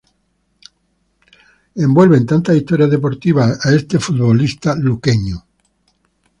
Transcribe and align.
Tantas 2.31 2.55
historias 2.55 2.89
deportivas 2.89 3.45
envuelven 3.51 3.69
a 3.75 3.77
este 3.79 3.99
futbolista 3.99 4.75
luqueño. 4.75 5.37